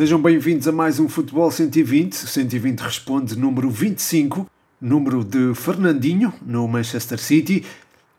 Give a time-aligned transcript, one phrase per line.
[0.00, 2.14] Sejam bem-vindos a mais um Futebol 120.
[2.14, 7.66] 120 responde número 25, número de Fernandinho no Manchester City.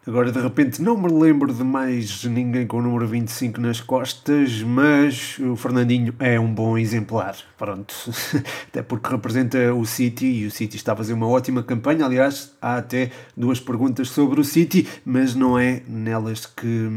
[0.06, 4.64] Agora de repente não me lembro de mais ninguém com o número 25 nas costas,
[4.64, 7.38] mas o Fernandinho é um bom exemplar.
[7.56, 7.94] Pronto,
[8.68, 12.04] até porque representa o City e o City está a fazer uma ótima campanha.
[12.04, 16.90] Aliás, há até duas perguntas sobre o City, mas não é nelas que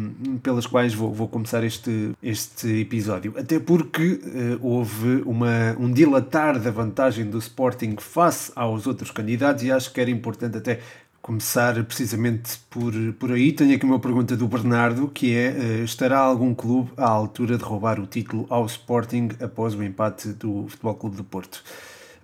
[0.43, 3.35] pelas quais vou, vou começar este, este episódio.
[3.37, 9.63] Até porque uh, houve uma, um dilatar da vantagem do Sporting face aos outros candidatos
[9.63, 10.81] e acho que era importante até
[11.25, 13.51] começar precisamente por, por aí.
[13.51, 17.65] Tenho aqui uma pergunta do Bernardo, que é, uh, estará algum clube à altura de
[17.65, 21.65] roubar o título ao Sporting após o empate do Futebol Clube do Porto?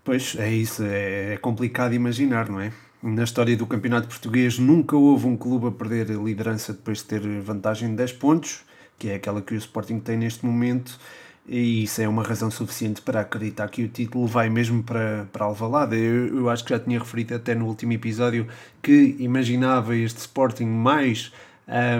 [0.04, 2.74] Pois, é isso, é, é complicado imaginar, não é?
[3.02, 7.04] Na história do campeonato português nunca houve um clube a perder a liderança depois de
[7.04, 8.60] ter vantagem de 10 pontos,
[8.98, 11.01] que é aquela que o Sporting tem neste momento,
[11.46, 15.44] e isso é uma razão suficiente para acreditar que o título vai mesmo para, para
[15.44, 15.96] Alvalade.
[15.96, 18.46] Eu, eu acho que já tinha referido até no último episódio
[18.82, 21.32] que imaginava este Sporting mais,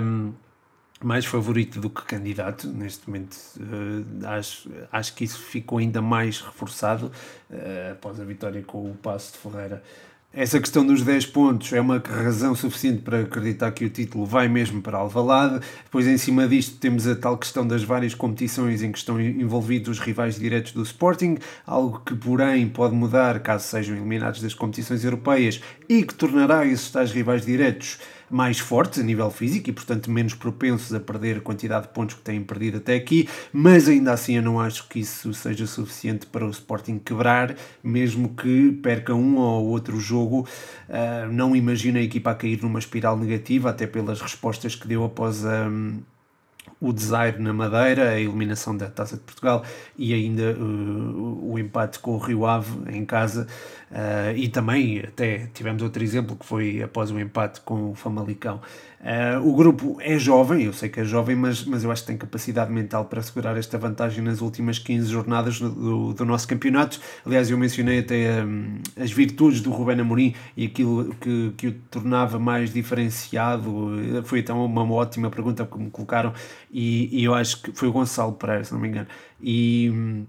[0.03, 0.33] um,
[1.03, 2.69] mais favorito do que candidato.
[2.69, 7.11] Neste momento uh, acho, acho que isso ficou ainda mais reforçado
[7.51, 9.83] uh, após a vitória com o Passo de Ferreira
[10.33, 14.47] essa questão dos 10 pontos é uma razão suficiente para acreditar que o título vai
[14.47, 15.59] mesmo para Alvalade.
[15.83, 19.99] Depois, em cima disto, temos a tal questão das várias competições em que estão envolvidos
[19.99, 25.05] os rivais diretos do Sporting, algo que, porém, pode mudar caso sejam eliminados das competições
[25.05, 27.99] europeias e que tornará esses tais rivais diretos
[28.31, 32.15] mais fortes a nível físico e, portanto, menos propensos a perder a quantidade de pontos
[32.15, 36.27] que têm perdido até aqui, mas ainda assim eu não acho que isso seja suficiente
[36.27, 40.47] para o Sporting quebrar, mesmo que perca um ou outro jogo.
[40.89, 45.05] Uh, não imagino a equipa a cair numa espiral negativa, até pelas respostas que deu
[45.05, 45.67] após a.
[45.69, 46.01] Um,
[46.81, 49.63] o desaire na Madeira, a eliminação da Taça de Portugal
[49.99, 53.47] e ainda uh, o empate com o Rio Ave em casa.
[53.91, 58.61] Uh, e também até tivemos outro exemplo que foi após o empate com o Famalicão.
[59.01, 62.09] Uh, o grupo é jovem, eu sei que é jovem, mas, mas eu acho que
[62.09, 67.01] tem capacidade mental para segurar esta vantagem nas últimas 15 jornadas do, do nosso campeonato.
[67.27, 71.73] Aliás, eu mencionei até um, as virtudes do Rubén Amorim e aquilo que, que o
[71.91, 73.91] tornava mais diferenciado.
[74.23, 76.33] Foi então uma, uma ótima pergunta que me colocaram
[76.71, 79.09] e, e, eu acho que foi o Gonçalo Pereira, se não me engano.
[79.43, 80.25] E.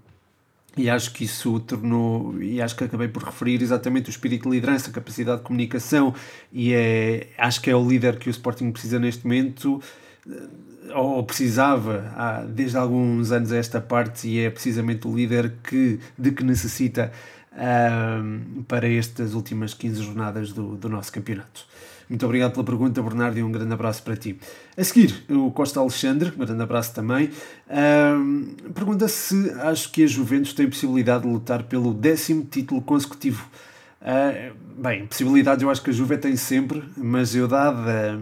[0.76, 4.56] E acho que isso tornou, e acho que acabei por referir exatamente o espírito de
[4.56, 6.14] liderança, a capacidade de comunicação,
[6.50, 9.82] e é, acho que é o líder que o Sporting precisa neste momento,
[10.26, 15.52] eh, ou precisava há, desde alguns anos a esta parte, e é precisamente o líder
[15.62, 17.12] que, de que necessita
[17.52, 21.66] um, para estas últimas 15 jornadas do, do nosso campeonato.
[22.12, 24.38] Muito obrigado pela pergunta, Bernardo, e um grande abraço para ti.
[24.76, 27.30] A seguir, o Costa Alexandre, grande abraço também,
[28.74, 33.48] pergunta se acho que a Juventus tem possibilidade de lutar pelo décimo título consecutivo.
[34.02, 38.20] Uh, bem, possibilidades eu acho que a Juve tem sempre, mas eu dada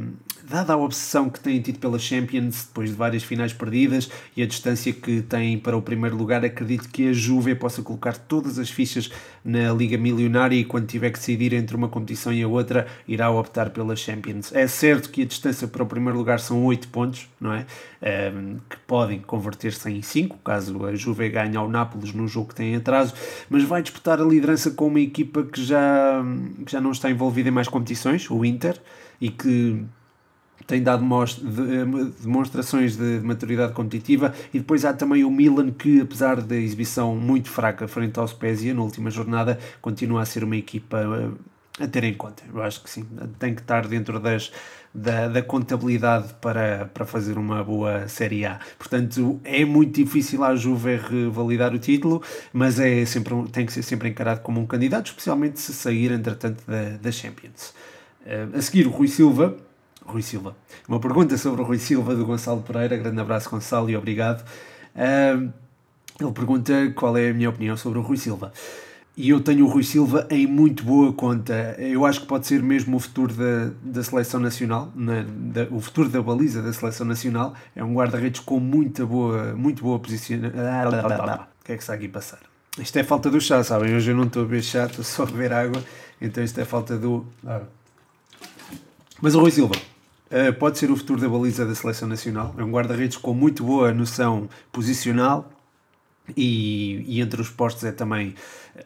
[0.48, 4.46] dada a obsessão que têm tido pela Champions depois de várias finais perdidas e a
[4.46, 8.70] distância que têm para o primeiro lugar, acredito que a Juve possa colocar todas as
[8.70, 9.10] fichas
[9.44, 13.30] na Liga Milionária e quando tiver que decidir entre uma competição e a outra, irá
[13.30, 14.52] optar pela Champions.
[14.54, 17.66] É certo que a distância para o primeiro lugar são 8 pontos, não é?
[18.02, 22.54] Um, que podem converter-se em 5, caso a Juve ganhe ao Nápoles no jogo que
[22.54, 23.14] tem atraso,
[23.48, 26.22] mas vai disputar a liderança com uma equipa que já,
[26.64, 28.80] que já não está envolvida em mais competições, o Inter,
[29.20, 29.84] e que
[30.70, 31.04] tem dado
[32.22, 37.50] demonstrações de maturidade competitiva e depois há também o Milan que apesar da exibição muito
[37.50, 40.98] fraca frente ao Spezia na última jornada continua a ser uma equipa
[41.80, 43.04] eh, a ter em conta, eu acho que sim.
[43.38, 44.52] Tem que estar dentro das,
[44.94, 48.60] da, da contabilidade para, para fazer uma boa Série A.
[48.78, 53.82] Portanto é muito difícil a Juve revalidar o título mas é sempre, tem que ser
[53.82, 57.74] sempre encarado como um candidato especialmente se sair entretanto da, da Champions.
[58.24, 59.56] Eh, a seguir o Rui Silva
[60.04, 60.56] Rui Silva.
[60.88, 62.96] Uma pergunta sobre o Rui Silva do Gonçalo Pereira.
[62.96, 64.44] Grande abraço, Gonçalo, e obrigado.
[64.94, 65.52] Uh,
[66.20, 68.52] ele pergunta qual é a minha opinião sobre o Rui Silva.
[69.16, 71.76] E eu tenho o Rui Silva em muito boa conta.
[71.78, 75.80] Eu acho que pode ser mesmo o futuro da, da seleção nacional, na, da, o
[75.80, 77.54] futuro da baliza da seleção nacional.
[77.74, 80.38] É um guarda-redes com muita boa, muito boa posição.
[80.38, 82.38] O que é que está aqui a passar?
[82.78, 83.94] Isto é falta do chá, sabem?
[83.94, 85.82] Hoje eu não estou a beber chá, estou só a beber água.
[86.20, 87.26] Então isto é falta do.
[89.20, 89.74] Mas o Rui Silva,
[90.30, 92.54] Uh, pode ser o futuro da baliza da seleção nacional.
[92.56, 95.50] É um guarda-redes com muito boa noção posicional
[96.36, 98.34] e, e, entre os postos é também.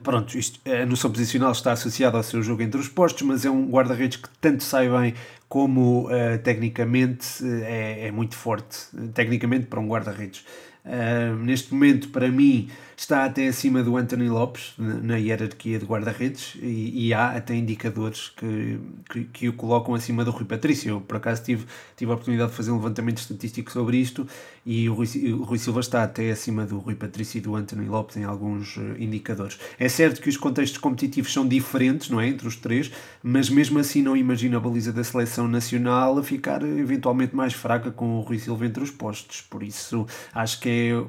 [0.02, 3.50] Pronto, isto, a noção posicional está associada ao seu jogo entre os postos, mas é
[3.50, 5.14] um guarda-redes que tanto sai bem
[5.48, 7.26] como uh, tecnicamente
[7.64, 8.78] é, é, muito forte.
[9.12, 10.44] Tecnicamente, para um guarda-redes.
[10.84, 16.56] Uh, neste momento, para mim está até acima do Anthony Lopes na hierarquia de guarda-redes
[16.60, 18.78] e, e, há até indicadores que,
[19.10, 20.90] que, que, o colocam acima do Rui Patrício.
[20.90, 24.26] Eu, por acaso, tive, tive a oportunidade de fazer um levantamento estatístico sobre isto
[24.66, 27.86] e o Rui, o Rui Silva está até acima do Rui Patrício e do Anthony
[27.86, 29.58] Lopes em alguns eh, indicadores.
[29.78, 32.28] É certo que os contextos competitivos são diferentes, não é?
[32.28, 32.90] Entre os três,
[33.22, 37.90] mas mesmo assim não imagino a baliza da seleção nacional a ficar eventualmente mais fraca
[37.90, 39.42] com o Rui Silva entre os postos.
[39.42, 41.04] Por isso, acho que é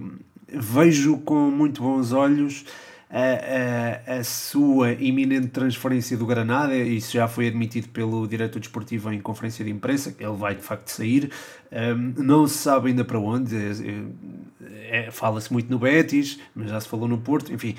[0.48, 2.66] vejo com muito bons olhos
[3.10, 9.12] a, a, a, sua iminente transferência do Granada, isso já foi admitido pelo diretor desportivo
[9.12, 11.32] em conferência de imprensa, ele vai de facto sair,
[11.72, 13.56] um, não se sabe ainda para onde,
[14.90, 17.76] é, fala-se muito no Betis, mas já se falou no Porto, enfim,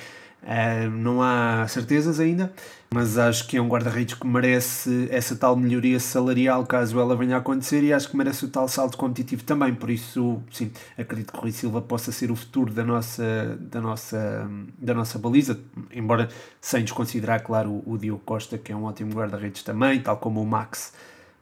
[0.47, 2.53] Uh, não há certezas ainda,
[2.89, 7.35] mas acho que é um guarda-redes que merece essa tal melhoria salarial caso ela venha
[7.35, 9.75] a acontecer e acho que merece o tal salto competitivo também.
[9.75, 13.81] Por isso, sim, acredito que o Rui Silva possa ser o futuro da nossa, da
[13.81, 14.49] nossa,
[14.79, 15.59] da nossa baliza,
[15.91, 16.29] embora
[16.61, 20.41] sem desconsiderar, claro, o, o Diogo Costa, que é um ótimo guarda-redes também, tal como
[20.41, 20.93] o Max.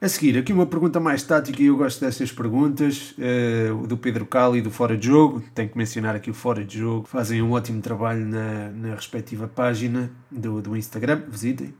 [0.04, 4.26] A seguir, aqui uma pergunta mais tática e eu gosto destas perguntas, uh, do Pedro
[4.26, 7.52] Cali do Fora de Jogo, tenho que mencionar aqui o Fora de Jogo, fazem um
[7.52, 11.72] ótimo trabalho na, na respectiva página do, do Instagram, visitem.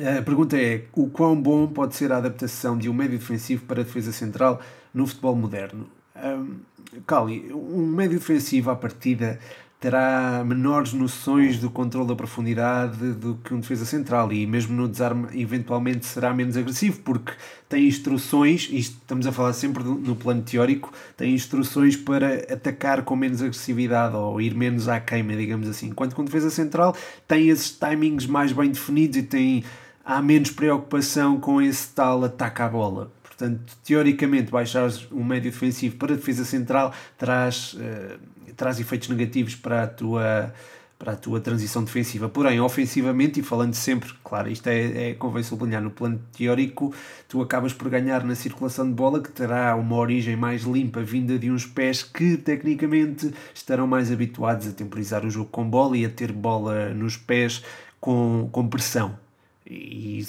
[0.00, 3.82] A pergunta é, o quão bom pode ser a adaptação de um médio defensivo para
[3.82, 4.62] a defesa central
[4.94, 5.86] no futebol moderno?
[6.16, 6.60] Um,
[7.06, 9.38] Cali, um médio defensivo à partida
[9.80, 14.88] terá menores noções do controle da profundidade do que um defesa central e mesmo no
[14.88, 17.32] desarme eventualmente será menos agressivo porque
[17.68, 23.40] tem instruções, estamos a falar sempre no plano teórico, tem instruções para atacar com menos
[23.40, 25.88] agressividade ou ir menos à queima, digamos assim.
[25.88, 26.96] Enquanto que um defesa central
[27.26, 29.64] tem esses timings mais bem definidos e tem
[30.04, 33.12] há menos preocupação com esse tal ataque à bola.
[33.22, 38.18] Portanto, teoricamente, baixar um médio defensivo para a defesa central traz, uh,
[38.58, 40.52] traz efeitos negativos para a tua
[40.98, 42.28] para a tua transição defensiva.
[42.28, 46.92] Porém, ofensivamente, e falando sempre, claro, isto é, é convém sublinhar no plano teórico,
[47.28, 51.38] tu acabas por ganhar na circulação de bola, que terá uma origem mais limpa, vinda
[51.38, 56.04] de uns pés que tecnicamente estarão mais habituados a temporizar o jogo com bola e
[56.04, 57.62] a ter bola nos pés
[58.00, 59.16] com, com pressão.
[59.64, 60.26] E,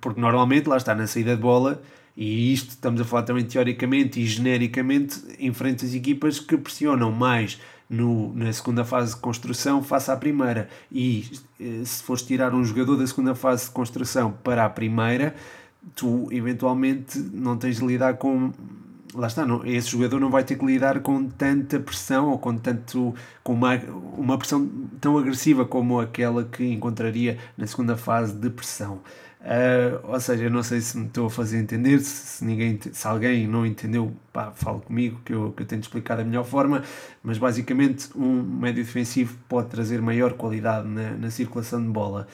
[0.00, 1.82] porque normalmente lá está na saída de bola
[2.20, 7.12] e isto estamos a falar também teoricamente e genericamente em frente às equipas que pressionam
[7.12, 10.68] mais no, na segunda fase de construção face à primeira.
[10.90, 11.30] E
[11.60, 15.32] eh, se fores tirar um jogador da segunda fase de construção para a primeira,
[15.94, 18.52] tu eventualmente não tens de lidar com.
[19.14, 22.58] Lá está, não, esse jogador não vai ter que lidar com tanta pressão ou com
[22.58, 23.76] tanto com uma,
[24.16, 24.68] uma pressão
[25.00, 29.00] tão agressiva como aquela que encontraria na segunda fase de pressão.
[29.40, 33.06] Uh, ou seja, não sei se me estou a fazer entender, se, se, ninguém, se
[33.06, 36.82] alguém não entendeu, pá, fale comigo que eu, que eu tento explicar da melhor forma,
[37.22, 42.26] mas basicamente um médio defensivo pode trazer maior qualidade na, na circulação de bola.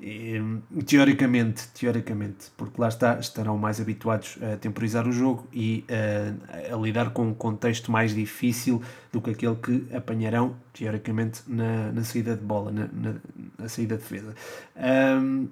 [0.00, 0.40] E,
[0.84, 6.76] teoricamente, teoricamente, porque lá está, estarão mais habituados a temporizar o jogo e a, a
[6.76, 8.82] lidar com um contexto mais difícil
[9.12, 13.14] do que aquele que apanharão, teoricamente, na, na saída de bola, na, na,
[13.56, 14.34] na saída de defesa.
[14.76, 15.46] Um,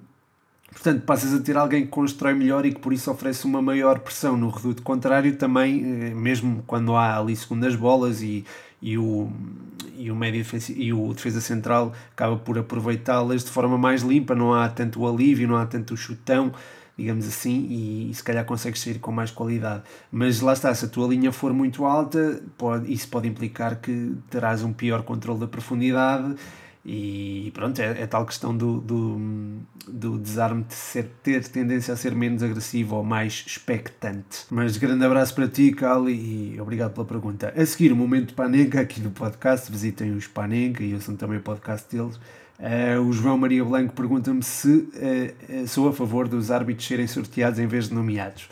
[0.73, 3.99] Portanto, passas a ter alguém que constrói melhor e que por isso oferece uma maior
[3.99, 8.45] pressão no reduto contrário também, eh, mesmo quando há ali segundas bolas e,
[8.81, 9.29] e, o,
[9.97, 10.45] e, o, médio
[10.77, 15.49] e o defesa central acaba por aproveitá-las de forma mais limpa, não há tanto alívio,
[15.49, 16.53] não há tanto chutão,
[16.97, 19.83] digamos assim, e, e, se calhar consegues sair com mais qualidade.
[20.11, 24.15] Mas lá está, se a tua linha for muito alta, pode, isso pode implicar que
[24.31, 26.37] terás um pior controle da profundidade
[26.85, 29.21] e pronto, é, é tal questão do, do,
[29.87, 34.47] do desarme de ser, ter tendência a ser menos agressivo ou mais expectante.
[34.51, 37.53] Mas grande abraço para ti, Cali, e obrigado pela pergunta.
[37.55, 39.71] A seguir, o momento Panenka aqui no podcast.
[39.71, 42.17] Visitem os Panenka e ouçam também o podcast deles.
[42.59, 47.59] Uh, o João Maria Blanco pergunta-me se uh, sou a favor dos árbitros serem sorteados
[47.59, 48.49] em vez de nomeados.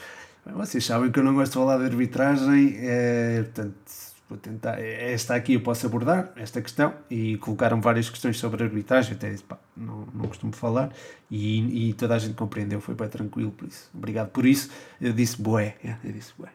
[0.47, 4.78] Vocês sabem que eu não gosto de falar de arbitragem, uh, portanto vou tentar.
[4.80, 9.42] Esta aqui eu posso abordar, esta questão, e colocaram várias questões sobre arbitragem, até disse,
[9.42, 10.92] pá, não, não costumo falar,
[11.30, 13.90] e, e toda a gente compreendeu, foi bem tranquilo por isso.
[13.94, 14.70] Obrigado por isso.
[15.00, 16.50] Eu disse boé, eu disse boé.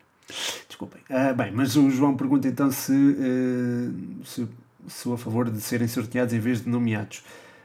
[0.68, 1.02] Desculpem.
[1.10, 4.48] Ah, bem, mas o João pergunta então se, uh, se
[4.88, 7.24] sou a favor de serem sorteados em vez de nomeados.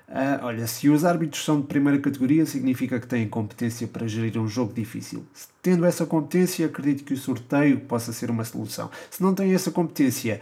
[0.08, 4.40] Uh, olha, se os árbitros são de primeira categoria, significa que têm competência para gerir
[4.40, 5.22] um jogo difícil.
[5.60, 8.90] Tendo essa competência, acredito que o sorteio possa ser uma solução.
[9.10, 10.40] Se não têm essa competência,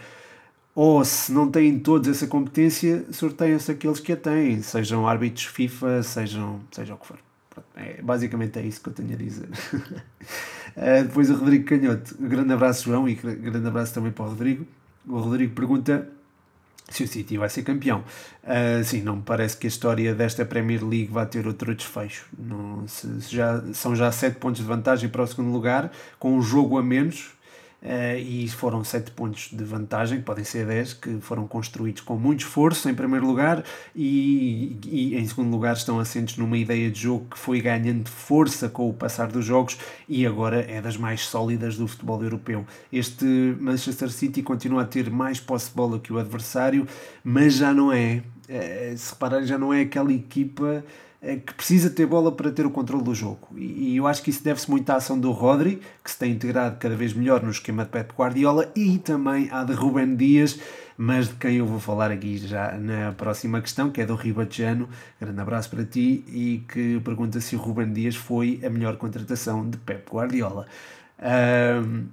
[0.73, 6.01] ou se não têm todos essa competência, sorteiam-se aqueles que a têm, sejam árbitros FIFA,
[6.05, 7.19] sejam, seja o que for.
[7.75, 9.49] É, basicamente é isso que eu tenho a dizer.
[9.75, 12.15] uh, depois o Rodrigo Canhoto.
[12.21, 14.65] grande abraço, João, e grande abraço também para o Rodrigo.
[15.09, 16.09] O Rodrigo pergunta
[16.89, 18.05] se o City vai ser campeão.
[18.45, 22.27] Uh, sim, não me parece que a história desta Premier League vai ter outro desfecho.
[22.39, 26.33] Não, se, se já, são já 7 pontos de vantagem para o segundo lugar, com
[26.33, 27.36] um jogo a menos,
[27.83, 32.41] Uh, e foram 7 pontos de vantagem, podem ser 10, que foram construídos com muito
[32.41, 33.63] esforço, em primeiro lugar,
[33.95, 38.69] e, e, em segundo lugar estão assentes numa ideia de jogo que foi ganhando força
[38.69, 39.79] com o passar dos jogos
[40.09, 42.67] e agora é das mais sólidas do futebol europeu.
[42.93, 43.25] Este
[43.61, 46.89] Manchester City continua a ter mais posse de bola que o adversário,
[47.23, 48.23] mas já não é
[48.97, 50.85] se repararem, já não é aquela equipa
[51.27, 53.49] é que precisa ter bola para ter o controle do jogo.
[53.57, 56.77] E, eu acho que isso deve-se muito à ação do Rodri, que se tem integrado
[56.79, 60.59] cada vez melhor no esquema de Pep Guardiola, e também à de Ruben Dias,
[60.97, 64.89] mas de quem eu vou falar aqui já na próxima questão, que é do Ribatejano.
[65.21, 69.69] Grande abraço para ti e que pergunta se o Ruben Dias foi a melhor contratação
[69.69, 70.67] de Pep Guardiola.
[71.19, 72.07] Um,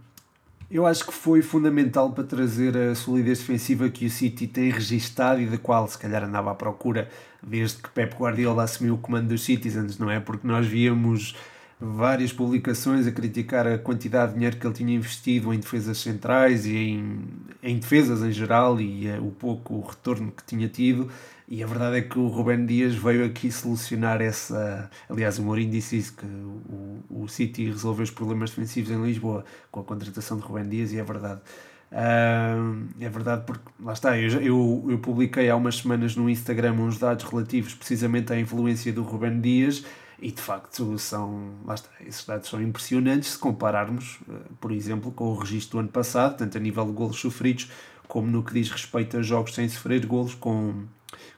[0.73, 5.39] eu acho que foi fundamental para trazer a solidez defensiva que o City tem registado
[5.39, 7.07] e da qual se calhar andava à procura
[7.43, 10.19] desde que Pep Guardiola assumiu o comando dos Citizens, não é?
[10.19, 11.35] Porque nós víamos
[11.79, 16.65] várias publicações a criticar a quantidade de dinheiro que ele tinha investido em defesas centrais
[16.65, 17.19] e em,
[17.61, 21.07] em defesas em geral e uh, o pouco retorno que tinha tido.
[21.47, 24.89] E a verdade é que o Ruben Dias veio aqui solucionar essa.
[25.09, 29.43] Aliás, o Mourinho disse isso: que o, o City resolveu os problemas defensivos em Lisboa
[29.69, 31.41] com a contratação de Ruben Dias, e é verdade.
[31.91, 36.73] Uh, é verdade, porque lá está, eu, eu, eu, publiquei há umas semanas no Instagram
[36.73, 39.85] uns dados relativos precisamente à influência do Ruben Dias
[40.19, 45.11] e de facto são, lá está, esses dados são impressionantes se compararmos, uh, por exemplo,
[45.11, 47.69] com o registro do ano passado, tanto a nível de golos sofridos
[48.07, 50.85] como no que diz respeito a jogos sem sofrer golos com,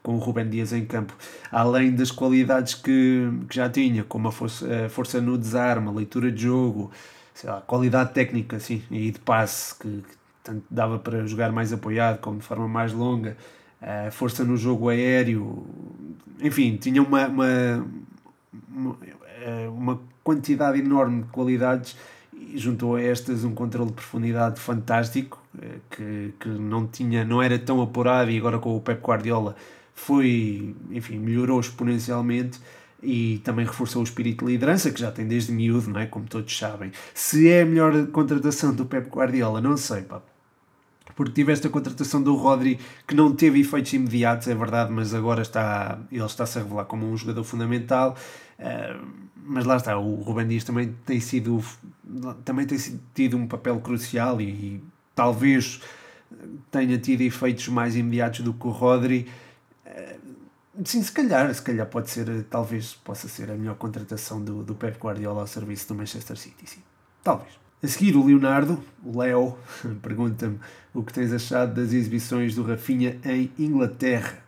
[0.02, 1.16] com o Ruben Dias em campo.
[1.52, 5.92] Além das qualidades que, que já tinha, como a força, a força no desarme, a
[5.92, 6.92] leitura de jogo,
[7.34, 11.74] sei lá, qualidade técnica sim, e de passe que, que tanto dava para jogar mais
[11.74, 13.36] apoiado como de forma mais longa,
[13.82, 15.66] a força no jogo aéreo,
[16.40, 17.86] enfim, tinha uma, uma,
[19.68, 21.96] uma quantidade enorme de qualidades
[22.34, 27.42] e juntou a estas um controle de profundidade fantástico eh, que, que não tinha não
[27.42, 29.56] era tão apurado e agora com o Pep Guardiola
[29.96, 32.60] foi enfim melhorou exponencialmente
[33.02, 36.06] e também reforçou o espírito de liderança que já tem desde miúdo, não é?
[36.06, 36.92] Como todos sabem.
[37.14, 40.22] Se é a melhor contratação do Pep Guardiola, não sei, pá
[41.16, 45.42] porque tiveste a contratação do Rodri que não teve efeitos imediatos, é verdade, mas agora
[45.42, 48.18] está, ele está-se a revelar como um jogador fundamental.
[48.60, 51.64] Uh, mas lá está, o Ruben Dias também tem sido
[52.44, 52.78] também tem
[53.14, 54.84] tido um papel crucial e, e
[55.14, 55.82] talvez
[56.72, 59.28] tenha tido efeitos mais imediatos do que o Rodri.
[60.84, 64.76] Sim, se calhar, se calhar pode ser, talvez possa ser a melhor contratação do, do
[64.76, 66.82] Pep Guardiola ao serviço do Manchester City, sim.
[67.24, 67.54] Talvez.
[67.82, 69.58] A seguir, o Leonardo, o Leo,
[70.02, 70.60] pergunta-me
[70.94, 74.40] o que tens achado das exibições do Rafinha em Inglaterra.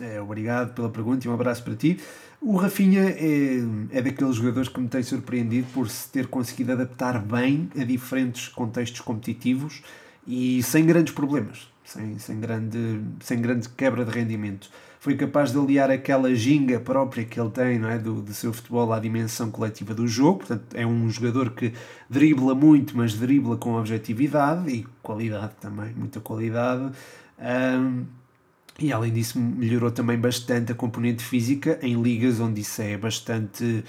[0.00, 2.00] É, obrigado pela pergunta e um abraço para ti.
[2.40, 3.58] O Rafinha é,
[3.90, 8.48] é daqueles jogadores que me tem surpreendido por se ter conseguido adaptar bem a diferentes
[8.48, 9.82] contextos competitivos
[10.26, 14.70] e sem grandes problemas, sem, sem, grande, sem grande quebra de rendimento
[15.06, 17.96] foi capaz de aliar aquela ginga própria que ele tem não é?
[17.96, 20.38] do, do seu futebol à dimensão coletiva do jogo.
[20.38, 21.72] Portanto, é um jogador que
[22.10, 26.90] dribla muito, mas dribla com objetividade e qualidade também, muita qualidade.
[27.38, 28.04] Um,
[28.80, 33.84] e além disso, melhorou também bastante a componente física em ligas onde isso é bastante,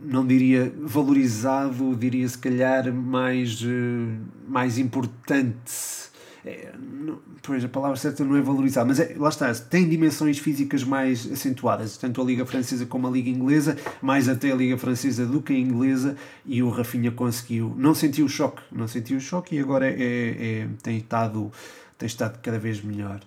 [0.00, 4.16] não diria valorizado, diria se calhar mais, eh,
[4.48, 6.13] mais importante
[6.46, 10.38] é, não, pois a palavra certa não é valorizar, mas é, lá está, tem dimensões
[10.38, 14.76] físicas mais acentuadas, tanto a Liga Francesa como a Liga Inglesa, mais até a Liga
[14.76, 19.16] Francesa do que a Inglesa, e o Rafinha conseguiu, não sentiu o choque, não sentiu
[19.16, 21.50] o choque e agora é, é, tem, estado,
[21.96, 23.20] tem estado cada vez melhor.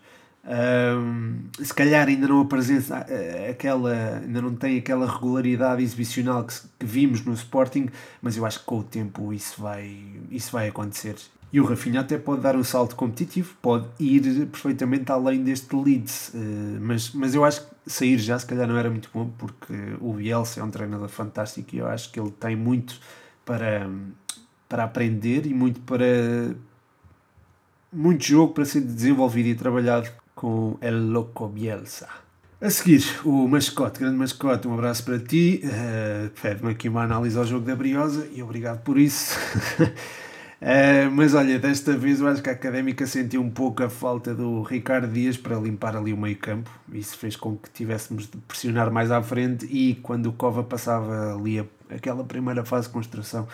[0.50, 6.54] Um, se calhar ainda não apresenta eh, aquela, ainda não tem aquela regularidade exibicional que,
[6.80, 7.90] que, vimos no Sporting,
[8.22, 9.94] mas eu acho que com o tempo isso vai,
[10.32, 11.18] isso vai acontecer
[11.51, 16.32] e o Rafinha até pode dar um salto competitivo, pode ir perfeitamente além deste Leeds,
[16.36, 19.74] eh, mas, mas eu acho que sair já se calhar não era muito bom, porque
[20.01, 23.00] o Bielsa é um treinador fantástico e eu acho que ele tem muito
[23.46, 23.89] para,
[24.68, 26.56] para aprender e muito para
[27.92, 32.10] muito jogo para ser desenvolvido e trabalhado com El Loco Bielsa.
[32.60, 35.62] A seguir, o mascote, grande mascote, um abraço para ti.
[35.63, 39.38] Uh, Pede-me aqui uma análise ao jogo da Briosa e obrigado por isso.
[40.60, 44.34] Uh, mas olha, desta vez eu acho que a Académica sentiu um pouco a falta
[44.34, 46.72] do Ricardo Dias para limpar ali o meio campo.
[46.92, 51.36] Isso fez com que tivéssemos de pressionar mais à frente e quando o Cova passava
[51.36, 53.48] ali a, aquela primeira fase de construção,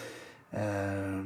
[0.54, 1.26] uh,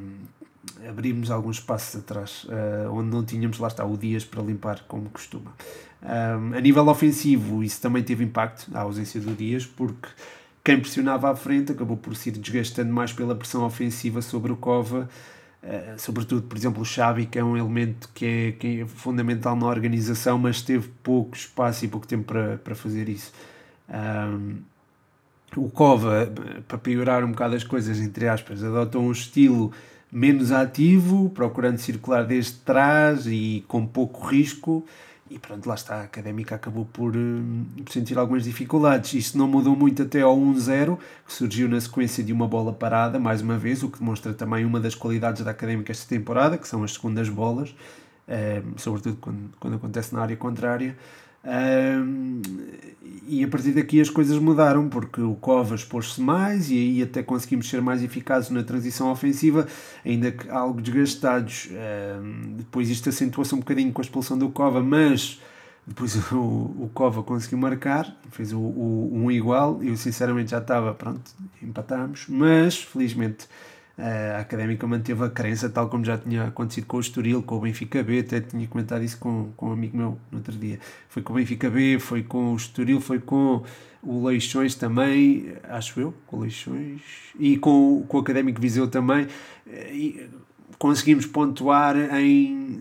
[0.89, 5.09] abrimos alguns passos atrás, uh, onde não tínhamos, lá está, o Dias para limpar como
[5.11, 5.53] costuma.
[6.01, 10.07] Um, a nível ofensivo, isso também teve impacto, a ausência do Dias, porque
[10.63, 15.07] quem pressionava à frente acabou por se desgastando mais pela pressão ofensiva sobre o Cova,
[15.63, 19.55] uh, sobretudo, por exemplo, o Xavi, que é um elemento que é, que é fundamental
[19.55, 23.31] na organização, mas teve pouco espaço e pouco tempo para, para fazer isso.
[23.89, 24.57] Um,
[25.55, 26.31] o Cova,
[26.67, 29.71] para piorar um bocado as coisas, entre aspas, adotou um estilo
[30.11, 34.85] menos ativo, procurando circular desde trás e com pouco risco.
[35.29, 39.13] E pronto, lá está, a Académica acabou por, uh, sentir algumas dificuldades.
[39.13, 43.19] Isto não mudou muito até ao 1-0, que surgiu na sequência de uma bola parada,
[43.19, 46.67] mais uma vez, o que demonstra também uma das qualidades da Académica esta temporada, que
[46.67, 50.97] são as segundas bolas, uh, sobretudo quando, quando acontece na área contrária.
[51.43, 52.41] Um,
[53.27, 57.21] e a partir daqui as coisas mudaram porque o Covas pôs-se mais e aí até
[57.21, 59.67] conseguimos ser mais eficazes na transição ofensiva,
[60.05, 61.69] ainda que algo desgastados.
[61.71, 65.41] Um, depois isto acentuou-se um bocadinho com a expulsão do Cova, mas
[65.85, 69.81] depois o, o Cova conseguiu marcar, fez o, o um igual.
[69.83, 73.47] Eu sinceramente já estava, pronto, empatámos, mas felizmente
[73.97, 77.61] a Académica manteve a crença, tal como já tinha acontecido com o Estoril, com o
[77.61, 80.79] Benfica B, até tinha comentado isso com, com um amigo meu no outro dia.
[81.09, 83.63] Foi com o Benfica B, foi com o Estoril, foi com
[84.03, 87.01] o Leixões também, acho eu, com o Leixões,
[87.39, 89.27] e com, com o Académico Viseu também.
[89.91, 90.29] E
[90.77, 92.79] conseguimos pontuar em,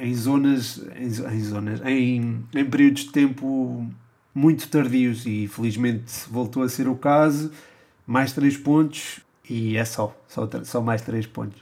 [0.00, 3.90] em zonas, em, em zonas, em, em períodos de tempo
[4.34, 7.50] muito tardios e felizmente voltou a ser o caso.
[8.06, 11.60] Mais três pontos, e é só, só, só mais 3 pontos.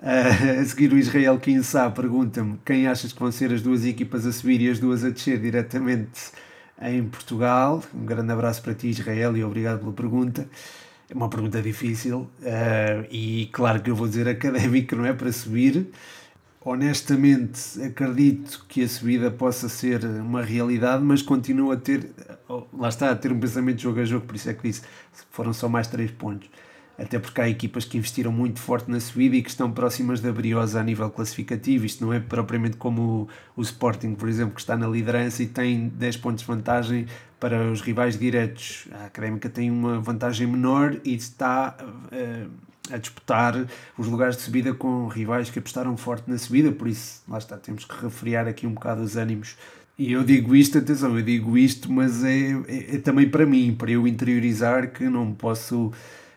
[0.00, 4.26] Uh, a seguir, o Israel Kinsá pergunta-me quem achas que vão ser as duas equipas
[4.26, 6.32] a subir e as duas a descer diretamente
[6.82, 7.82] em Portugal.
[7.94, 10.48] Um grande abraço para ti, Israel, e obrigado pela pergunta.
[11.08, 15.32] É uma pergunta difícil uh, e claro que eu vou dizer académico, não é para
[15.32, 15.86] subir.
[16.66, 22.10] Honestamente, acredito que a subida possa ser uma realidade, mas continuo a ter,
[22.72, 24.80] lá está, a ter um pensamento de jogo a jogo, por isso é que disse,
[25.30, 26.48] foram só mais 3 pontos
[26.98, 30.32] até porque há equipas que investiram muito forte na subida e que estão próximas da
[30.32, 31.84] Briosa a nível classificativo.
[31.84, 35.46] Isto não é propriamente como o, o, Sporting, por exemplo, que está na liderança e
[35.46, 37.06] tem 10 pontos de vantagem
[37.40, 38.86] para os rivais diretos.
[38.92, 42.50] A Académica tem uma vantagem menor e está uh,
[42.92, 43.66] a disputar
[43.98, 47.56] os lugares de subida com rivais que apostaram forte na subida, por isso, lá está,
[47.56, 49.56] temos que refriar aqui um bocado os ânimos
[49.96, 53.76] e eu digo isto, atenção, eu digo isto, mas é, é, é, também para mim,
[53.78, 55.92] para eu interiorizar que não posso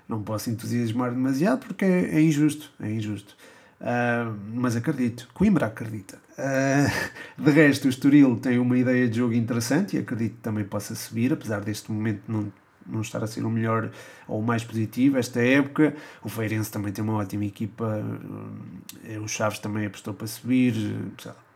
[0.07, 3.35] não posso entusiasmar demasiado porque é, é injusto, é injusto.
[3.79, 6.17] Uh, mas acredito, Coimbra acredita.
[6.37, 10.63] Uh, de resto, o Estoril tem uma ideia de jogo interessante e acredito que também
[10.63, 12.51] possa subir, apesar deste momento não,
[12.85, 13.91] não estar a ser o melhor
[14.27, 15.95] ou o mais positivo esta época.
[16.23, 20.73] O Feirense também tem uma ótima equipa, uh, o Chaves também apostou para subir.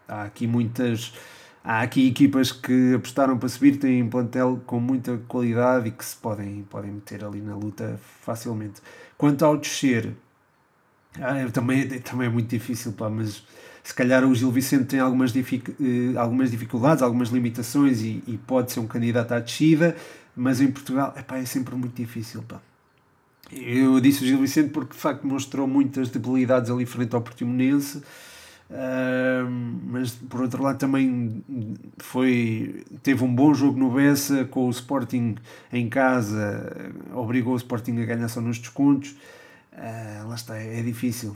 [0.07, 1.13] Há aqui muitas
[1.63, 6.03] há aqui equipas que apostaram para subir, têm um plantel com muita qualidade e que
[6.03, 8.81] se podem, podem meter ali na luta facilmente.
[9.17, 10.13] Quanto ao descer,
[11.19, 13.43] ah, também, também é muito difícil, pá, mas
[13.83, 18.37] se calhar o Gil Vicente tem algumas, dific, eh, algumas dificuldades, algumas limitações e, e,
[18.37, 19.95] pode ser um candidato à descida,
[20.35, 22.43] mas em Portugal epá, é sempre muito difícil.
[22.43, 22.61] Pá.
[23.51, 28.01] Eu disse o Gil Vicente porque de facto mostrou muitas debilidades ali frente ao Portimonense
[28.71, 29.49] Uh,
[29.87, 31.43] mas por outro lado também
[31.97, 35.35] foi teve um bom jogo no Bessa com o Sporting
[35.73, 36.71] em casa
[37.13, 39.13] obrigou o Sporting a ganhar só nos descontos.
[39.73, 41.35] Uh, lá está, é difícil.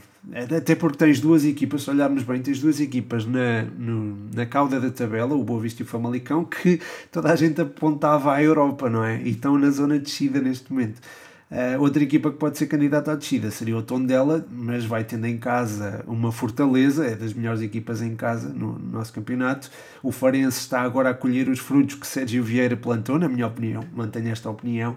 [0.56, 4.80] Até porque tens duas equipas, se olharmos bem tens duas equipas na, no, na cauda
[4.80, 6.80] da tabela, o Boa Vista e o Famalicão que
[7.12, 9.20] toda a gente apontava à Europa, não é?
[9.20, 11.00] e estão na zona de descida neste momento
[11.48, 15.26] Uh, outra equipa que pode ser candidata à descida seria o Tondela, mas vai tendo
[15.26, 19.70] em casa uma Fortaleza, é das melhores equipas em casa no, no nosso campeonato.
[20.02, 23.84] O Farense está agora a colher os frutos que Sérgio Vieira plantou, na minha opinião,
[23.94, 24.96] mantenho esta opinião.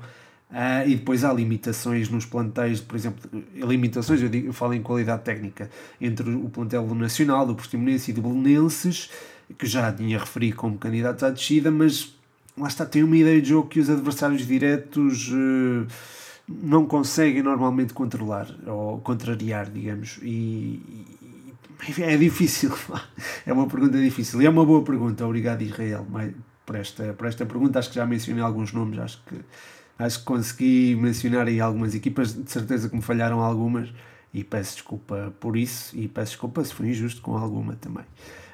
[0.50, 4.82] Uh, e depois há limitações nos plantéis, por exemplo, limitações, eu, digo, eu falo em
[4.82, 5.70] qualidade técnica,
[6.02, 9.12] entre o plantel do Nacional, do Portimonense e do Belenenses,
[9.56, 12.16] que já tinha referido como candidatos à descida, mas
[12.58, 15.30] lá está, tem uma ideia de jogo que os adversários diretos.
[15.30, 15.86] Uh,
[16.50, 20.82] não conseguem normalmente controlar ou contrariar, digamos, e,
[21.88, 22.72] e é difícil.
[23.46, 24.42] É uma pergunta difícil.
[24.42, 25.26] E é uma boa pergunta.
[25.26, 26.06] Obrigado, Israel,
[26.66, 27.80] por esta, por esta pergunta.
[27.80, 29.36] Acho que já mencionei alguns nomes, acho que,
[29.98, 33.92] acho que consegui mencionar aí algumas equipas, de certeza que me falharam algumas,
[34.34, 38.06] e peço desculpa por isso, e peço desculpa se foi injusto com alguma também.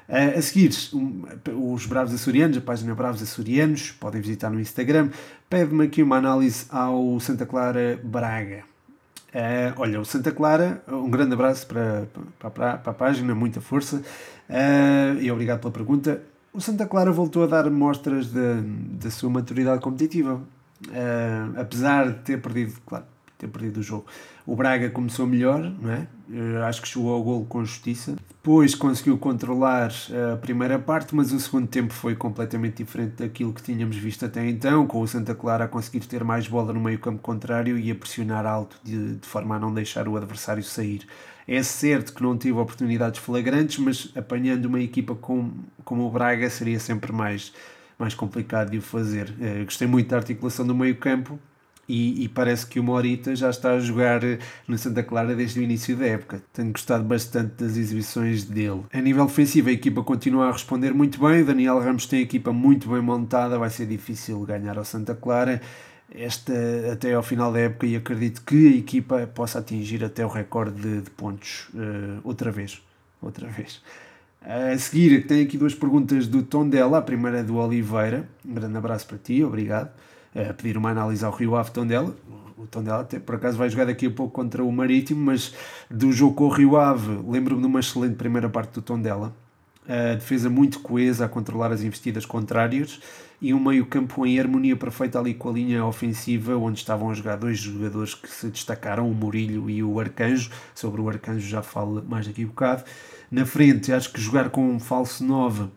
[0.08, 1.24] Uh, a seguir, um,
[1.72, 5.10] os Bravos Açorianos, a página Bravos Açorianos, podem visitar no Instagram,
[5.50, 8.62] pede-me aqui uma análise ao Santa Clara Braga.
[9.34, 12.06] Uh, olha, o Santa Clara, um grande abraço para,
[12.38, 13.96] para, para a página, muita força
[14.48, 16.22] uh, e obrigado pela pergunta.
[16.52, 20.40] O Santa Clara voltou a dar mostras da sua maturidade competitiva,
[21.54, 23.04] apesar de ter perdido, claro,
[23.38, 24.06] ter perdido o jogo.
[24.46, 26.06] O Braga começou melhor, não é?
[26.28, 28.16] Uh, acho que chegou ao golo com justiça.
[28.28, 29.90] Depois conseguiu controlar
[30.32, 34.48] a primeira parte, mas o segundo tempo foi completamente diferente daquilo que tínhamos visto até
[34.48, 37.90] então, com o Santa Clara a conseguir ter mais bola no meio campo contrário e
[37.90, 41.06] a pressionar alto de, de forma a não deixar o adversário sair.
[41.48, 45.50] É certo que não tive oportunidades flagrantes, mas apanhando uma equipa com,
[45.84, 47.52] como o Braga seria sempre mais,
[47.98, 49.30] mais complicado de o fazer.
[49.30, 51.38] Uh, gostei muito da articulação do meio campo,
[51.88, 54.20] e, e, parece que o Morita já está a jogar
[54.66, 56.42] no Santa Clara desde o início da época.
[56.52, 58.82] Tenho gostado bastante das exibições dele.
[58.92, 61.44] A nível ofensivo, a equipa continua a responder muito bem.
[61.44, 65.60] Daniel Ramos tem a equipa muito bem montada, vai ser difícil ganhar ao Santa Clara
[66.10, 66.52] esta,
[66.92, 70.80] até ao final da época e acredito que a equipa possa atingir até o recorde
[70.80, 72.82] de, de pontos uh, outra vez.
[73.22, 73.80] Outra vez.
[74.42, 76.98] A seguir, tenho aqui duas perguntas do Tondela.
[76.98, 78.28] A primeira é do Oliveira.
[78.44, 79.90] Um grande abraço para ti, obrigado
[80.36, 82.14] a pedir uma análise ao Rio Ave Tondela.
[82.58, 85.54] O Tondela até por acaso vai jogar daqui a pouco contra o Marítimo, mas
[85.90, 89.34] do jogo com o Rio Ave lembro-me de uma excelente primeira parte do Tondela.
[89.88, 93.00] A defesa muito coesa a controlar as investidas contrárias
[93.40, 97.36] e um meio-campo em harmonia perfeita ali com a linha ofensiva, onde estavam a jogar
[97.36, 100.50] dois jogadores que se destacaram, o Murilho e o Arcanjo.
[100.74, 102.84] Sobre o Arcanjo já falo mais daqui a bocado.
[103.30, 105.68] Na frente, acho que jogar com um falso 9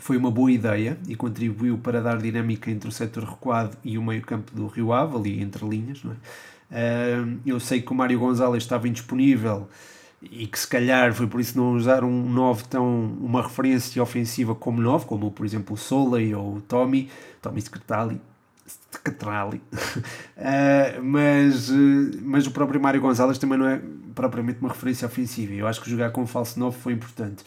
[0.00, 4.02] foi uma boa ideia e contribuiu para dar dinâmica entre o setor recuado e o
[4.02, 6.02] meio-campo do Rio Ave, ali entre linhas.
[6.72, 7.16] É?
[7.44, 9.68] eu sei que o Mário Gonzalez estava indisponível
[10.22, 14.54] e que se calhar foi por isso não usar um 9 tão uma referência ofensiva
[14.54, 17.10] como 9, como por exemplo o Soleil ou o Tommy,
[17.42, 18.20] Tommy Scatali,
[18.92, 19.60] Scatrali.
[19.72, 23.80] uh, mas, uh, mas o próprio Mário Gonzalez também não é
[24.14, 25.54] propriamente uma referência ofensiva.
[25.54, 27.44] Eu acho que jogar com falso 9 foi importante.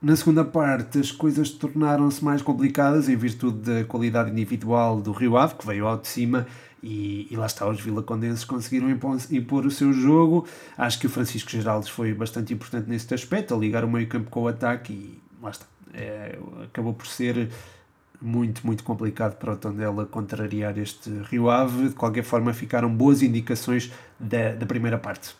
[0.00, 5.36] Na segunda parte, as coisas tornaram-se mais complicadas em virtude da qualidade individual do Rio
[5.36, 6.46] Ave, que veio ao de cima,
[6.80, 10.46] e, e lá está, os vilacondenses conseguiram impor, impor, o seu jogo.
[10.76, 14.30] Acho que o Francisco Geraldes foi bastante importante nesse aspecto, a ligar o meio campo
[14.30, 15.66] com o ataque, e lá está.
[15.92, 17.50] É, acabou por ser
[18.22, 21.88] muito, muito complicado para o Tondela contrariar este Rio Ave.
[21.88, 25.34] De qualquer forma, ficaram boas indicações da, da primeira parte.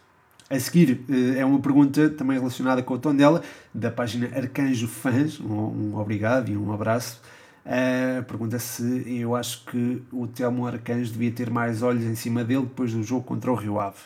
[0.51, 3.43] A seguir eh, é uma pergunta também relacionada com o tom dela,
[3.75, 5.39] da página Arcanjo Fãs.
[5.39, 7.21] Um, obrigado e um abraço.
[7.67, 12.43] Uh, pergunta se eu acho que o Telmo Arcanjo devia ter mais olhos em cima
[12.43, 13.99] dele depois do jogo contra o Rio Ave.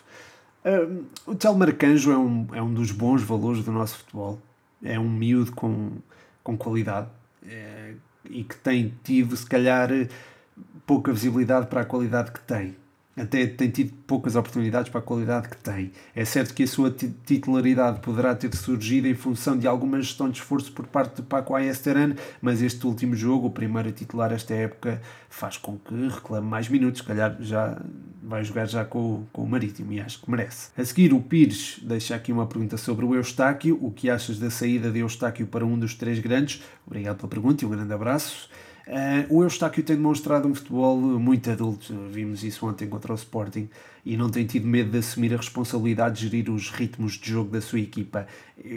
[0.64, 4.40] Uh, o Telmo Arcanjo é um, é um dos bons valores do nosso futebol.
[4.82, 5.92] É um miúdo com,
[6.42, 7.06] com qualidade
[7.46, 7.94] é,
[8.28, 9.90] e que tem tido, se calhar,
[10.84, 12.74] pouca visibilidade para a qualidade que tem
[13.16, 15.92] até tem tido poucas oportunidades para a qualidade que tem.
[16.14, 20.38] É certo que a sua titularidade poderá ter surgido em função de alguma gestão de
[20.38, 25.00] esforço por parte de Paco Ayesteran, mas este último jogo, o primeiro titular esta época,
[25.28, 27.02] faz com que reclame mais minutos.
[27.02, 27.78] Se calhar já
[28.22, 30.70] vai jogar já com, com o Marítimo e acho que merece.
[30.76, 33.78] A seguir, o Pires deixa aqui uma pergunta sobre o Eustáquio.
[33.80, 36.62] O que achas da saída de Eustáquio para um dos três grandes?
[36.86, 38.48] Obrigado pela pergunta e um grande abraço.
[38.86, 43.68] Uh, o Eustáquio tem demonstrado um futebol muito adulto, vimos isso ontem contra o Sporting,
[44.04, 47.50] e não tem tido medo de assumir a responsabilidade de gerir os ritmos de jogo
[47.50, 48.26] da sua equipa.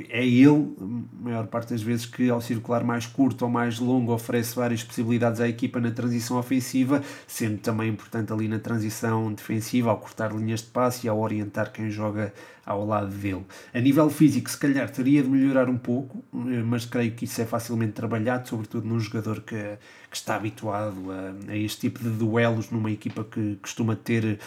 [0.09, 4.13] É ele, a maior parte das vezes, que ao circular mais curto ou mais longo
[4.13, 9.89] oferece várias possibilidades à equipa na transição ofensiva, sendo também importante ali na transição defensiva,
[9.89, 12.31] ao cortar linhas de passe e ao orientar quem joga
[12.63, 13.45] ao lado dele.
[13.73, 17.45] A nível físico, se calhar teria de melhorar um pouco, mas creio que isso é
[17.45, 19.77] facilmente trabalhado, sobretudo num jogador que,
[20.09, 24.39] que está habituado a, a este tipo de duelos numa equipa que costuma ter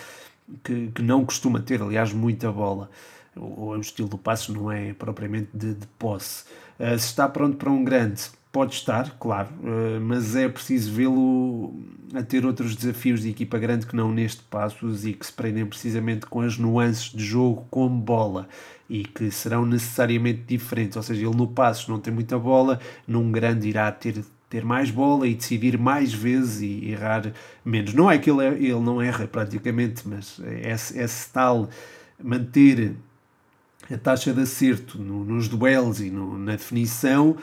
[0.62, 2.90] que, que não costuma ter, aliás, muita bola.
[3.36, 6.44] O, o estilo do passo não é propriamente de, de posse.
[6.78, 11.74] Uh, se está pronto para um grande, pode estar, claro, uh, mas é preciso vê-lo
[12.14, 15.66] a ter outros desafios de equipa grande que não neste passos e que se prendem
[15.66, 18.48] precisamente com as nuances de jogo com bola
[18.88, 20.96] e que serão necessariamente diferentes.
[20.96, 24.90] Ou seja, ele no passos não tem muita bola, num grande irá ter ter mais
[24.90, 27.32] bola e decidir mais vezes e errar
[27.64, 27.92] menos.
[27.94, 31.68] Não é que ele, ele não erra praticamente, mas esse, esse tal
[32.22, 32.94] manter
[33.92, 37.36] a taxa de acerto no, nos duelos e no, na definição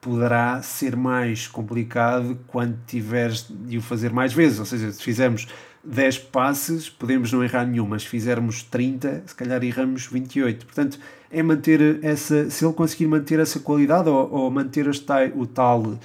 [0.00, 4.58] poderá ser mais complicado quando tiveres de o fazer mais vezes.
[4.58, 5.46] Ou seja, se fizermos
[5.84, 10.66] 10 passes, podemos não errar nenhum, mas se fizermos 30, se calhar erramos 28.
[10.66, 10.98] Portanto,
[11.30, 14.88] é manter essa, se ele conseguir manter essa qualidade ou, ou manter
[15.36, 15.98] o tal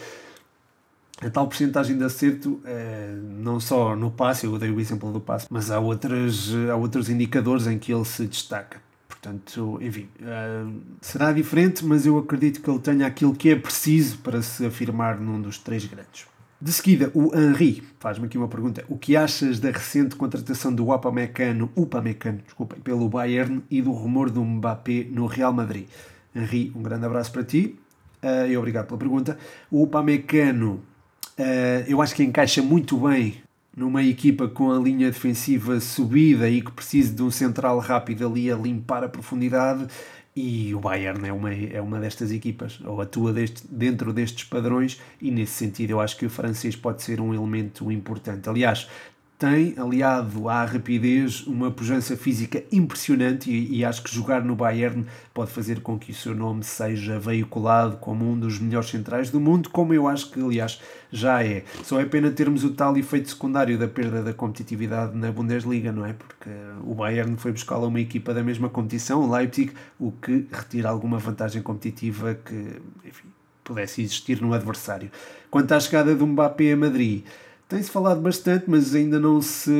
[1.22, 5.20] a tal porcentagem de acerto, eh, não só no passe, eu dei o exemplo do
[5.20, 8.80] passe, mas há, outras, há outros indicadores em que ele se destaca.
[9.08, 10.66] Portanto, enfim, eh,
[11.02, 15.20] será diferente, mas eu acredito que ele tenha aquilo que é preciso para se afirmar
[15.20, 16.28] num dos três grandes.
[16.60, 18.84] De seguida, o Henri faz-me aqui uma pergunta.
[18.90, 24.32] O que achas da recente contratação do Upamecano, Upamecano, desculpem, pelo Bayern e do rumor
[24.32, 25.88] do Mbappé no Real Madrid?
[26.36, 27.78] Henri, um grande abraço para ti
[28.24, 29.38] uh, e obrigado pela pergunta.
[29.70, 30.82] O Upamecano,
[31.40, 33.36] uh, eu acho que encaixa muito bem
[33.76, 38.52] numa equipa com a linha defensiva subida e que precisa de um central rápido ali
[38.52, 39.88] a limpar a profundidade
[40.38, 45.02] e o Bayern é uma, é uma destas equipas, ou atua deste, dentro destes padrões,
[45.20, 48.48] e nesse sentido eu acho que o francês pode ser um elemento importante.
[48.48, 48.88] Aliás,
[49.38, 55.06] tem, aliado à rapidez, uma pujança física impressionante e, e, acho que jogar no Bayern
[55.32, 59.40] pode fazer com que o seu nome seja veiculado como um dos melhores centrais do
[59.40, 61.64] mundo, como eu acho que, aliás, já é.
[61.84, 66.04] Só é pena termos o tal efeito secundário da perda da competitividade na Bundesliga, não
[66.04, 66.14] é?
[66.14, 66.50] Porque
[66.84, 71.20] o Bayern foi buscar uma equipa da mesma competição, o Leipzig, o que retira alguma
[71.20, 73.28] vantagem competitiva que, enfim,
[73.64, 75.12] pudesse existir no adversário.
[75.52, 77.24] Quanto à chegada do Mbappé a Madrid
[77.68, 79.72] tem-se falado bastante, mas ainda não se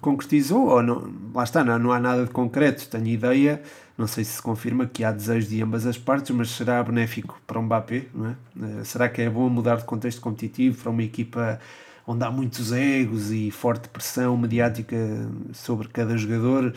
[0.00, 2.86] concretizou, ou não, lá está, não, não há nada de concreto.
[2.88, 3.62] Tenho ideia,
[3.96, 7.40] não sei se se confirma que há desejo de ambas as partes, mas será benéfico
[7.46, 8.36] para o Mbappé, não é?
[8.80, 11.58] Eh, será que é bom mudar de contexto competitivo para uma equipa
[12.06, 14.96] onde há muitos egos e forte pressão mediática
[15.54, 16.74] sobre cada jogador?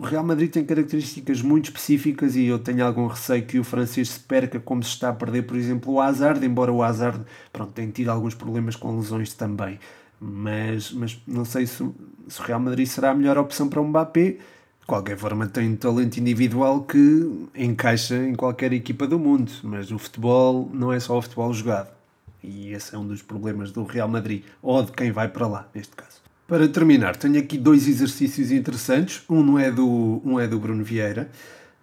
[0.00, 4.08] O Real Madrid tem características muito específicas e eu tenho algum receio que o francês
[4.08, 7.72] se perca como se está a perder, por exemplo, o Hazard, embora o Hazard pronto,
[7.72, 9.78] tenha tido alguns problemas com lesões também.
[10.18, 11.86] Mas, mas não sei se,
[12.28, 14.38] se o Real Madrid será a melhor opção para o Mbappé.
[14.80, 19.90] De qualquer forma, tem um talento individual que encaixa em qualquer equipa do mundo, mas
[19.92, 21.90] o futebol não é só o futebol jogado.
[22.42, 25.68] E esse é um dos problemas do Real Madrid, ou de quem vai para lá,
[25.74, 26.09] neste caso.
[26.50, 29.22] Para terminar, tenho aqui dois exercícios interessantes.
[29.30, 31.30] Um, é, do, um é do Bruno Vieira.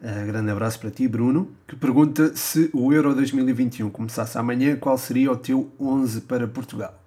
[0.01, 4.97] Uh, grande abraço para ti, Bruno, que pergunta se o Euro 2021 começasse amanhã, qual
[4.97, 7.01] seria o teu 11 para Portugal?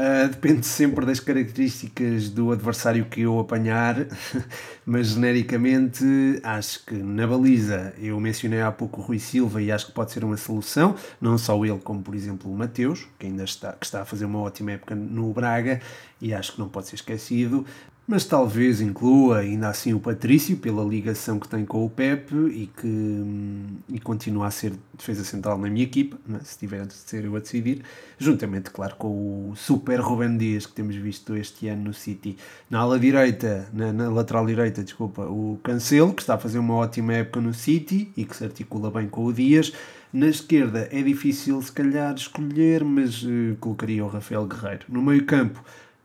[0.00, 4.06] Uh, depende sempre das características do adversário que eu apanhar,
[4.86, 6.02] mas genericamente
[6.42, 10.10] acho que na baliza eu mencionei há pouco o Rui Silva e acho que pode
[10.12, 13.84] ser uma solução, não só ele, como por exemplo o Mateus, que ainda está, que
[13.84, 15.82] está a fazer uma ótima época no Braga
[16.18, 17.66] e acho que não pode ser esquecido
[18.10, 22.66] mas talvez inclua ainda assim o Patrício, pela ligação que tem com o Pepe e
[22.66, 26.42] que hum, e continua a ser defesa central na minha equipa, é?
[26.42, 27.84] se tiver de ser eu a decidir,
[28.18, 32.36] juntamente, claro, com o super Ruben Dias que temos visto este ano no City.
[32.68, 36.74] Na ala direita, na, na lateral direita, desculpa, o Cancelo, que está a fazer uma
[36.74, 39.72] ótima época no City e que se articula bem com o Dias.
[40.12, 44.86] Na esquerda é difícil se calhar escolher, mas uh, colocaria o Rafael Guerreiro.
[44.88, 45.62] No meio campo,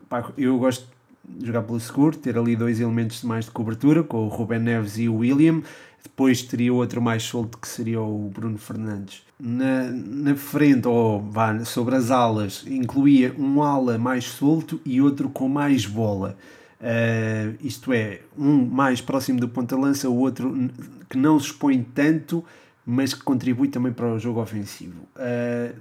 [0.08, 0.94] pá, eu gosto
[1.42, 5.08] jogar pelo seguro, ter ali dois elementos mais de cobertura, com o Ruben Neves e
[5.08, 5.62] o William.
[6.02, 9.22] Depois teria outro mais solto que seria o Bruno Fernandes.
[9.38, 15.28] Na, na frente, ou vá, sobre as alas, incluía um ala mais solto e outro
[15.28, 16.36] com mais bola.
[16.80, 20.70] Uh, isto é, um mais próximo do ponta-lança, o outro
[21.08, 22.44] que não se expõe tanto,
[22.84, 25.00] mas que contribui também para o jogo ofensivo.
[25.16, 25.74] Uh,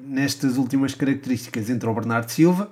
[0.00, 2.70] nestas últimas características entra o Bernardo Silva,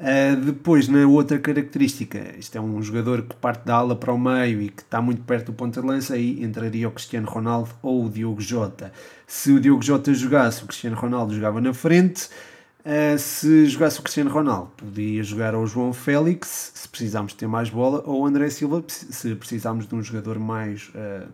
[0.00, 4.18] Uh, depois, na outra característica, isto é um jogador que parte da ala para o
[4.18, 7.68] meio e que está muito perto do ponta de lança, aí entraria o Cristiano Ronaldo
[7.82, 8.90] ou o Diogo Jota.
[9.26, 12.30] Se o Diogo Jota jogasse, o Cristiano Ronaldo jogava na frente.
[12.80, 17.68] Uh, se jogasse o Cristiano Ronaldo, podia jogar ao João Félix, se precisarmos ter mais
[17.68, 20.88] bola, ou o André Silva, se precisarmos de um jogador mais.
[20.94, 21.28] Uh,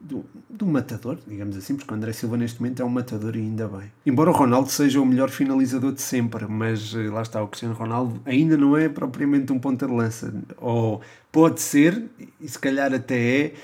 [0.00, 3.40] do, do matador, digamos assim, porque o André Silva neste momento é um matador e
[3.40, 3.92] ainda bem.
[4.06, 7.74] Embora o Ronaldo seja o melhor finalizador de sempre, mas eh, lá está, o Cristiano
[7.74, 10.32] Ronaldo ainda não é propriamente um ponta de lança.
[10.56, 12.02] Ou pode ser,
[12.40, 13.54] e se calhar até é,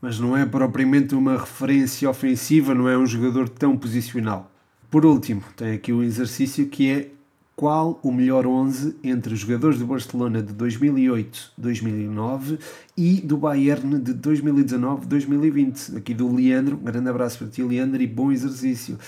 [0.00, 4.50] mas não é propriamente uma referência ofensiva, não é um jogador tão posicional.
[4.90, 7.10] Por último, tem aqui o um exercício que é
[7.56, 12.58] qual o melhor 11 entre os jogadores do Barcelona de 2008-2009
[12.94, 15.96] e do Bayern de 2019-2020.
[15.96, 18.98] Aqui do Leandro, um grande abraço para ti, Leandro, e bom exercício.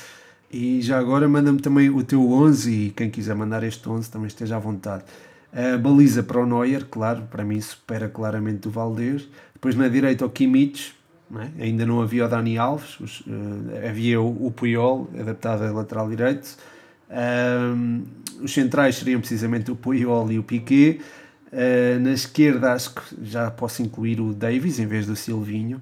[0.50, 4.28] E já agora manda-me também o teu 11 e quem quiser mandar este 11 também
[4.28, 5.04] esteja à vontade.
[5.52, 9.28] A baliza para o Neuer, claro, para mim supera claramente o Valdez.
[9.52, 10.94] Depois na direita o Kimmich,
[11.30, 11.50] não é?
[11.58, 13.26] ainda não havia o Dani Alves, os, uh,
[13.86, 16.56] havia o, o Puyol, adaptado a lateral direito.
[17.10, 18.04] Um,
[18.42, 21.00] os centrais seriam precisamente o Puyol e o Piquet.
[21.52, 25.80] Uh, na esquerda acho que já posso incluir o Davis em vez do Silvinho.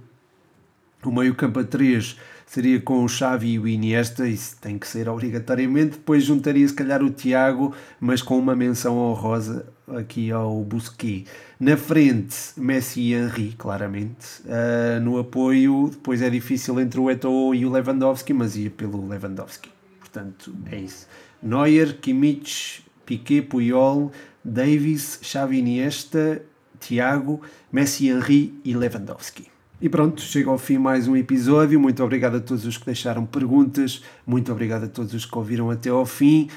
[1.05, 4.87] O meio campo a 3 seria com o Xavi e o Iniesta, isso tem que
[4.87, 5.93] ser obrigatoriamente.
[5.93, 11.31] Depois juntaria se calhar o Tiago, mas com uma menção honrosa aqui ao Busquets.
[11.59, 14.43] Na frente, Messi e Henry, claramente.
[14.45, 19.07] Uh, no apoio, depois é difícil entre o Eto'o e o Lewandowski, mas ia pelo
[19.07, 19.76] Lewandowski.
[20.17, 21.07] Portanto, é isso.
[21.43, 24.11] Neuer, Kimmich, Piquet, Puyol,
[24.43, 26.41] Davis, Xavi Iniesta,
[26.81, 29.49] Tiago, Messi, Henry e Lewandowski.
[29.79, 31.79] E pronto, chega ao fim mais um episódio.
[31.79, 34.03] Muito obrigado a todos os que deixaram perguntas.
[34.27, 36.49] Muito obrigado a todos os que ouviram até ao fim.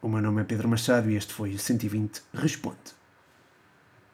[0.00, 2.97] O meu nome é Pedro Machado e este foi o 120 Responde.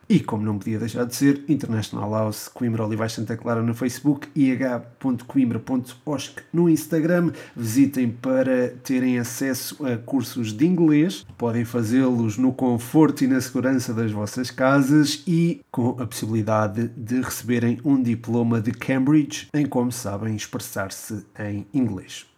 [0.08, 4.28] E como não podia deixar de ser, International House, Coimbra Olivais Santa Clara no Facebook,
[4.34, 7.30] ih.coimbra.osc no Instagram.
[7.56, 11.24] Visitem para terem acesso a cursos de inglês.
[11.38, 17.20] Podem fazê-los no conforto e na segurança das vossas casas e com a possibilidade de
[17.20, 22.26] receberem um diploma de Cambridge em como sabem expressar-se em inglês.